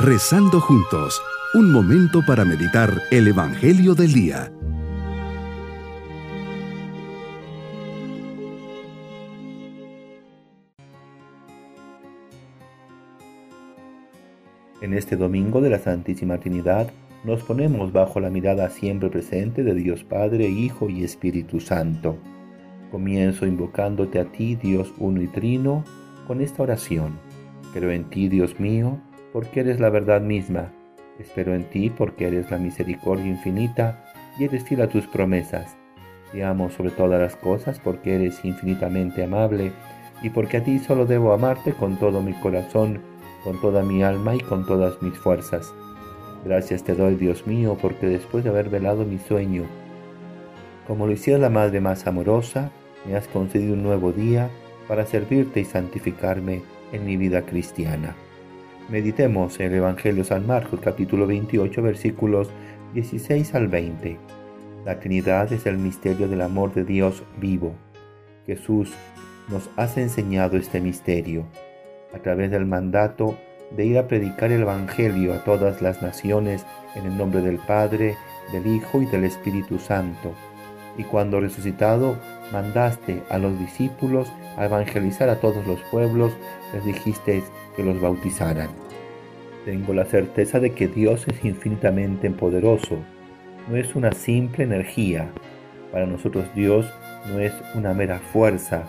Rezando 0.00 0.60
juntos, 0.60 1.20
un 1.54 1.72
momento 1.72 2.22
para 2.24 2.44
meditar 2.44 3.02
el 3.10 3.26
Evangelio 3.26 3.96
del 3.96 4.12
Día. 4.12 4.52
En 14.80 14.94
este 14.94 15.16
domingo 15.16 15.60
de 15.60 15.70
la 15.70 15.80
Santísima 15.80 16.38
Trinidad 16.38 16.92
nos 17.24 17.42
ponemos 17.42 17.92
bajo 17.92 18.20
la 18.20 18.30
mirada 18.30 18.70
siempre 18.70 19.10
presente 19.10 19.64
de 19.64 19.74
Dios 19.74 20.04
Padre, 20.04 20.48
Hijo 20.48 20.88
y 20.88 21.02
Espíritu 21.02 21.58
Santo. 21.58 22.16
Comienzo 22.92 23.46
invocándote 23.46 24.20
a 24.20 24.26
ti, 24.26 24.54
Dios 24.54 24.94
uno 24.98 25.20
y 25.20 25.26
trino, 25.26 25.82
con 26.28 26.40
esta 26.40 26.62
oración. 26.62 27.18
Creo 27.72 27.90
en 27.90 28.04
ti, 28.04 28.28
Dios 28.28 28.60
mío, 28.60 29.00
porque 29.32 29.60
eres 29.60 29.80
la 29.80 29.90
verdad 29.90 30.20
misma. 30.20 30.72
Espero 31.18 31.54
en 31.54 31.64
ti 31.64 31.90
porque 31.90 32.28
eres 32.28 32.50
la 32.50 32.58
misericordia 32.58 33.26
infinita 33.26 34.04
y 34.38 34.44
eres 34.44 34.64
fiel 34.64 34.82
a 34.82 34.88
tus 34.88 35.06
promesas. 35.06 35.76
Te 36.32 36.44
amo 36.44 36.70
sobre 36.70 36.90
todas 36.90 37.20
las 37.20 37.36
cosas 37.36 37.80
porque 37.80 38.14
eres 38.14 38.44
infinitamente 38.44 39.24
amable 39.24 39.72
y 40.22 40.30
porque 40.30 40.58
a 40.58 40.64
ti 40.64 40.78
solo 40.78 41.06
debo 41.06 41.32
amarte 41.32 41.72
con 41.72 41.96
todo 41.96 42.22
mi 42.22 42.32
corazón, 42.34 43.00
con 43.44 43.60
toda 43.60 43.82
mi 43.82 44.02
alma 44.02 44.34
y 44.34 44.40
con 44.40 44.66
todas 44.66 45.00
mis 45.02 45.16
fuerzas. 45.18 45.72
Gracias 46.44 46.84
te 46.84 46.94
doy, 46.94 47.16
Dios 47.16 47.46
mío, 47.46 47.76
porque 47.80 48.06
después 48.06 48.44
de 48.44 48.50
haber 48.50 48.68
velado 48.68 49.04
mi 49.04 49.18
sueño, 49.18 49.64
como 50.86 51.06
lo 51.06 51.12
hiciera 51.12 51.38
la 51.38 51.50
Madre 51.50 51.80
más 51.80 52.06
amorosa, 52.06 52.70
me 53.06 53.16
has 53.16 53.26
concedido 53.28 53.74
un 53.74 53.82
nuevo 53.82 54.12
día 54.12 54.48
para 54.86 55.04
servirte 55.04 55.60
y 55.60 55.64
santificarme 55.64 56.62
en 56.92 57.04
mi 57.04 57.16
vida 57.16 57.42
cristiana. 57.42 58.14
Meditemos 58.88 59.60
en 59.60 59.66
el 59.66 59.74
Evangelio 59.74 60.24
San 60.24 60.46
Marcos 60.46 60.80
capítulo 60.82 61.26
28 61.26 61.82
versículos 61.82 62.48
16 62.94 63.54
al 63.54 63.68
20. 63.68 64.16
La 64.86 64.98
Trinidad 64.98 65.52
es 65.52 65.66
el 65.66 65.76
misterio 65.76 66.26
del 66.26 66.40
amor 66.40 66.72
de 66.72 66.84
Dios 66.84 67.22
vivo. 67.38 67.74
Jesús 68.46 68.94
nos 69.48 69.68
ha 69.76 69.84
enseñado 70.00 70.56
este 70.56 70.80
misterio 70.80 71.44
a 72.14 72.18
través 72.20 72.50
del 72.50 72.64
mandato 72.64 73.36
de 73.76 73.84
ir 73.84 73.98
a 73.98 74.08
predicar 74.08 74.52
el 74.52 74.62
Evangelio 74.62 75.34
a 75.34 75.44
todas 75.44 75.82
las 75.82 76.00
naciones 76.00 76.64
en 76.94 77.04
el 77.04 77.18
nombre 77.18 77.42
del 77.42 77.58
Padre, 77.58 78.16
del 78.52 78.66
Hijo 78.66 79.02
y 79.02 79.04
del 79.04 79.24
Espíritu 79.24 79.78
Santo. 79.78 80.32
Y 80.96 81.04
cuando 81.04 81.40
resucitado, 81.40 82.16
mandaste 82.52 83.22
a 83.28 83.36
los 83.36 83.58
discípulos 83.58 84.32
a 84.56 84.64
evangelizar 84.64 85.28
a 85.28 85.40
todos 85.40 85.66
los 85.66 85.80
pueblos, 85.90 86.32
les 86.72 86.84
dijiste 86.86 87.42
que 87.76 87.84
los 87.84 88.00
bautizaran. 88.00 88.87
Tengo 89.68 89.92
la 89.92 90.06
certeza 90.06 90.60
de 90.60 90.70
que 90.70 90.88
Dios 90.88 91.28
es 91.28 91.44
infinitamente 91.44 92.30
poderoso, 92.30 93.00
no 93.68 93.76
es 93.76 93.94
una 93.94 94.12
simple 94.12 94.64
energía. 94.64 95.28
Para 95.92 96.06
nosotros 96.06 96.46
Dios 96.54 96.90
no 97.30 97.38
es 97.38 97.52
una 97.74 97.92
mera 97.92 98.18
fuerza, 98.18 98.88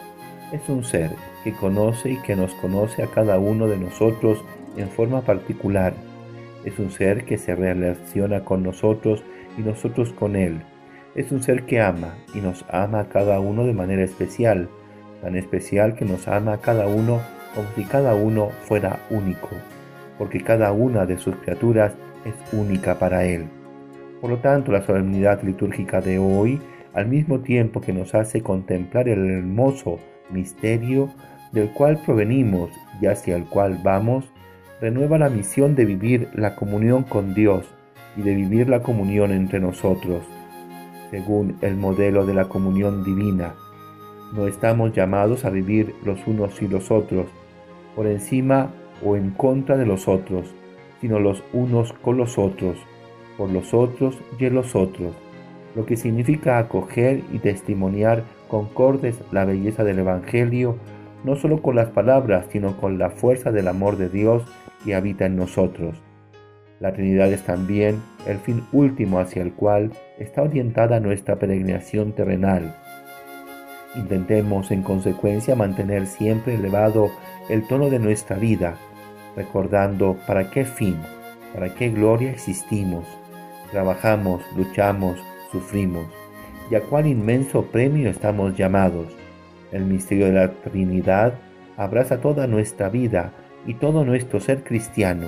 es 0.54 0.70
un 0.70 0.86
ser 0.86 1.12
que 1.44 1.52
conoce 1.52 2.12
y 2.12 2.16
que 2.22 2.38
nos 2.38 2.54
conoce 2.54 3.04
a 3.04 3.08
cada 3.08 3.40
uno 3.40 3.68
de 3.68 3.76
nosotros 3.76 4.42
en 4.78 4.88
forma 4.88 5.20
particular. 5.20 5.92
Es 6.64 6.80
un 6.80 6.92
ser 6.92 7.26
que 7.26 7.38
se 7.38 7.56
relaciona 7.56 8.46
con 8.46 8.64
nosotros 8.64 9.22
y 9.58 9.62
nosotros 9.64 10.14
con 10.14 10.38
Él. 10.38 10.62
Es 11.14 11.34
un 11.34 11.44
ser 11.44 11.66
que 11.66 11.82
ama 11.82 12.16
y 12.34 12.38
nos 12.38 12.64
ama 12.70 13.02
a 13.02 13.10
cada 13.10 13.42
uno 13.42 13.66
de 13.66 13.74
manera 13.74 14.06
especial, 14.06 14.70
tan 15.22 15.36
especial 15.36 15.96
que 15.96 16.06
nos 16.06 16.30
ama 16.30 16.54
a 16.54 16.62
cada 16.62 16.88
uno 16.88 17.20
como 17.54 17.68
si 17.76 17.84
cada 17.84 18.16
uno 18.16 18.52
fuera 18.64 19.06
único, 19.10 19.50
porque 20.20 20.42
cada 20.42 20.72
una 20.73 21.08
de 21.08 21.17
sus 21.17 21.36
criaturas 21.38 21.94
es 22.25 22.36
única 22.53 23.00
para 23.00 23.23
Él. 23.25 23.45
Por 24.22 24.30
lo 24.30 24.38
tanto, 24.38 24.71
la 24.71 24.86
solemnidad 24.86 25.42
litúrgica 25.42 26.02
de 26.02 26.20
hoy, 26.20 26.61
al 26.94 27.08
mismo 27.08 27.39
tiempo 27.39 27.80
que 27.80 27.94
nos 27.94 28.14
hace 28.14 28.42
contemplar 28.42 29.08
el 29.08 29.27
hermoso 29.30 29.98
misterio 30.30 31.10
del 31.54 31.70
cual 31.71 32.02
provenimos 32.05 32.70
y 33.02 33.05
hacia 33.08 33.38
el 33.38 33.45
cual 33.45 33.80
vamos, 33.82 34.32
renueva 34.82 35.17
la 35.17 35.30
misión 35.30 35.73
de 35.76 35.86
vivir 35.86 36.30
la 36.33 36.55
comunión 36.55 37.04
con 37.04 37.33
Dios 37.33 37.65
y 38.17 38.21
de 38.21 38.36
vivir 38.36 38.67
la 38.67 38.83
comunión 38.83 39.32
entre 39.32 39.61
nosotros, 39.61 40.23
según 41.11 41.55
el 41.61 41.77
modelo 41.77 42.26
de 42.26 42.33
la 42.33 42.45
comunión 42.45 43.05
divina. 43.05 43.55
No 44.33 44.48
estamos 44.48 44.92
llamados 44.92 45.45
a 45.45 45.49
vivir 45.49 45.95
los 46.04 46.27
unos 46.27 46.61
y 46.61 46.67
los 46.67 46.92
otros, 46.92 47.27
por 47.95 48.05
encima 48.05 48.71
o 49.04 49.15
en 49.15 49.32
contra 49.32 49.77
de 49.77 49.86
los 49.86 50.08
otros, 50.08 50.54
sino 51.02 51.20
los 51.20 51.43
unos 51.54 51.93
con 51.93 52.17
los 52.17 52.37
otros, 52.37 52.77
por 53.37 53.49
los 53.49 53.73
otros 53.73 54.17
y 54.37 54.45
en 54.45 54.55
los 54.55 54.76
otros, 54.76 55.15
lo 55.76 55.86
que 55.86 55.98
significa 55.98 56.58
acoger 56.58 57.21
y 57.32 57.39
testimoniar 57.39 58.23
concordes 58.48 59.15
la 59.32 59.45
belleza 59.45 59.83
del 59.83 59.99
Evangelio, 59.99 60.77
no 61.23 61.36
solo 61.36 61.61
con 61.61 61.76
las 61.76 61.89
palabras, 61.89 62.48
sino 62.49 62.77
con 62.77 62.98
la 62.98 63.11
fuerza 63.11 63.52
del 63.52 63.67
amor 63.67 63.98
de 63.98 64.09
Dios 64.09 64.43
que 64.83 64.95
habita 64.95 65.26
en 65.26 65.36
nosotros. 65.36 66.02
La 66.80 66.93
Trinidad 66.93 67.32
es 67.32 67.43
también 67.43 68.02
el 68.26 68.38
fin 68.38 68.64
último 68.71 69.20
hacia 69.20 69.42
el 69.42 69.54
cual 69.54 69.92
está 70.17 70.42
orientada 70.42 70.99
nuestra 70.99 71.38
peregrinación 71.38 72.14
terrenal. 72.14 72.76
Intentemos 73.95 74.71
en 74.71 74.82
consecuencia 74.82 75.55
mantener 75.55 76.08
siempre 76.08 76.55
elevado 76.55 77.09
el 77.49 77.67
tono 77.67 77.89
de 77.89 77.99
nuestra 77.99 78.38
vida, 78.38 78.76
recordando 79.36 80.17
para 80.28 80.50
qué 80.50 80.66
fin, 80.66 80.98
para 81.54 81.73
qué 81.73 81.90
gloria 81.90 82.32
existimos, 82.32 83.06
trabajamos, 83.72 84.42
luchamos, 84.56 85.20
sufrimos, 85.52 86.06
y 86.70 86.76
a 86.76 86.82
cuál 86.82 87.08
inmenso 87.08 87.66
premio 87.66 88.10
estamos 88.10 88.56
llamados. 88.56 89.08
El 89.72 89.86
misterio 89.86 90.28
de 90.28 90.34
la 90.34 90.52
Trinidad 90.52 91.34
abraza 91.78 92.22
toda 92.22 92.48
nuestra 92.48 92.89
vida 92.89 93.34
y 93.66 93.76
todo 93.76 94.06
nuestro 94.06 94.39
ser 94.39 94.64
cristiano. 94.64 95.28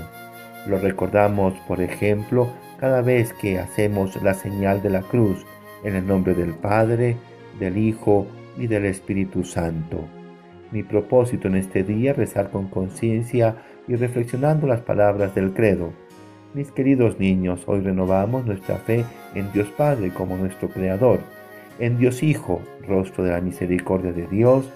Lo 0.67 0.77
recordamos, 0.77 1.53
por 1.67 1.81
ejemplo, 1.81 2.47
cada 2.79 3.01
vez 3.01 3.33
que 3.33 3.59
hacemos 3.59 4.21
la 4.21 4.33
señal 4.33 4.81
de 4.81 4.89
la 4.89 5.01
cruz 5.01 5.45
en 5.83 5.95
el 5.95 6.05
nombre 6.05 6.33
del 6.33 6.53
Padre, 6.53 7.17
del 7.59 7.77
Hijo 7.77 8.27
y 8.57 8.67
del 8.67 8.85
Espíritu 8.85 9.43
Santo. 9.43 10.20
Mi 10.71 10.83
propósito 10.83 11.49
en 11.49 11.55
este 11.55 11.83
día 11.83 12.11
es 12.11 12.17
rezar 12.17 12.49
con 12.49 12.69
conciencia 12.69 13.57
y 13.89 13.95
reflexionando 13.95 14.67
las 14.67 14.81
palabras 14.81 15.35
del 15.35 15.53
credo. 15.53 15.91
Mis 16.53 16.71
queridos 16.71 17.19
niños, 17.19 17.63
hoy 17.65 17.81
renovamos 17.81 18.45
nuestra 18.45 18.77
fe 18.77 19.03
en 19.35 19.51
Dios 19.51 19.67
Padre 19.71 20.11
como 20.13 20.37
nuestro 20.37 20.69
Creador, 20.69 21.19
en 21.79 21.97
Dios 21.97 22.23
Hijo, 22.23 22.61
rostro 22.87 23.25
de 23.25 23.31
la 23.31 23.41
misericordia 23.41 24.13
de 24.13 24.27
Dios, 24.27 24.69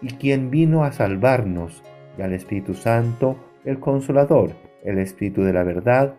y 0.00 0.08
quien 0.08 0.50
vino 0.50 0.84
a 0.84 0.92
salvarnos 0.92 1.82
y 2.18 2.22
al 2.22 2.32
Espíritu 2.32 2.74
Santo, 2.74 3.36
el 3.64 3.80
Consolador, 3.80 4.52
el 4.84 4.98
Espíritu 4.98 5.42
de 5.42 5.52
la 5.52 5.64
verdad, 5.64 6.14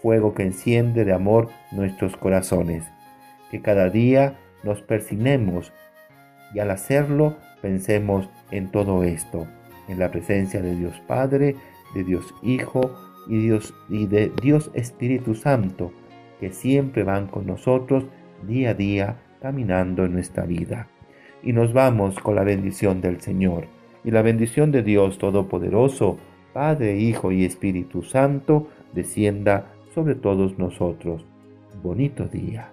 fuego 0.00 0.34
que 0.34 0.44
enciende 0.44 1.04
de 1.04 1.12
amor 1.12 1.48
nuestros 1.72 2.16
corazones. 2.16 2.84
Que 3.50 3.60
cada 3.60 3.88
día 3.90 4.38
nos 4.62 4.80
persignemos 4.82 5.72
y 6.54 6.58
al 6.58 6.70
hacerlo 6.70 7.36
pensemos 7.62 8.28
en 8.50 8.70
todo 8.70 9.02
esto, 9.04 9.46
en 9.88 9.98
la 9.98 10.10
presencia 10.10 10.60
de 10.62 10.76
Dios 10.76 11.00
Padre, 11.06 11.56
de 11.94 12.04
Dios 12.04 12.34
Hijo 12.42 12.94
y, 13.28 13.50
y 13.88 14.06
de 14.06 14.32
Dios 14.42 14.70
Espíritu 14.74 15.34
Santo, 15.34 15.92
que 16.38 16.50
siempre 16.50 17.04
van 17.04 17.26
con 17.26 17.46
nosotros 17.46 18.04
día 18.46 18.70
a 18.70 18.74
día 18.74 19.16
caminando 19.40 20.04
en 20.04 20.12
nuestra 20.12 20.44
vida. 20.44 20.88
Y 21.42 21.52
nos 21.52 21.72
vamos 21.72 22.18
con 22.18 22.34
la 22.34 22.44
bendición 22.44 23.00
del 23.00 23.20
Señor 23.20 23.66
y 24.04 24.10
la 24.10 24.22
bendición 24.22 24.72
de 24.72 24.82
Dios 24.82 25.18
Todopoderoso, 25.18 26.18
Padre, 26.52 26.98
Hijo 26.98 27.32
y 27.32 27.44
Espíritu 27.44 28.02
Santo, 28.02 28.68
descienda 28.92 29.72
sobre 29.94 30.14
todos 30.14 30.58
nosotros. 30.58 31.24
Bonito 31.82 32.24
día. 32.24 32.72